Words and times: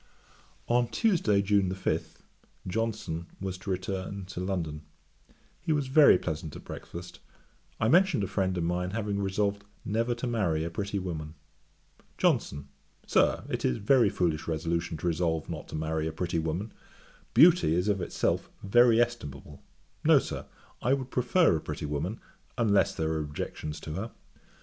On 0.67 0.87
Tuesday, 0.87 1.43
June 1.43 1.71
5, 1.75 2.17
Johnson 2.65 3.27
was 3.39 3.55
to 3.59 3.69
return 3.69 4.25
to 4.25 4.39
London. 4.39 4.81
He 5.61 5.71
was 5.71 5.89
very 5.89 6.17
pleasant 6.17 6.55
at 6.55 6.63
breakfast; 6.63 7.19
I 7.79 7.87
mentioned 7.87 8.23
a 8.23 8.27
friend 8.27 8.57
of 8.57 8.63
mine 8.63 8.89
having 8.97 9.19
resolved 9.21 9.63
never 9.85 10.15
to 10.15 10.25
marry 10.25 10.63
a 10.63 10.71
pretty 10.71 10.97
woman. 10.97 11.35
JOHNSON. 12.17 12.67
'Sir, 13.05 13.43
it 13.47 13.63
is 13.63 13.77
a 13.77 13.81
very 13.81 14.09
foolish 14.09 14.47
resolution 14.47 14.97
to 14.97 15.05
resolve 15.07 15.47
not 15.47 15.67
to 15.67 15.75
marry 15.75 16.07
a 16.07 16.11
pretty 16.11 16.39
woman. 16.39 16.73
Beauty 17.35 17.75
is 17.75 17.87
of 17.87 18.01
itself 18.01 18.49
very 18.63 18.99
estimable. 18.99 19.61
No, 20.03 20.17
Sir, 20.17 20.47
I 20.81 20.93
would 20.95 21.11
prefer 21.11 21.55
a 21.57 21.61
pretty 21.61 21.85
woman, 21.85 22.19
unless 22.57 22.95
there 22.95 23.11
are 23.11 23.19
objections 23.19 23.79
to 23.81 23.93
her. 23.93 24.11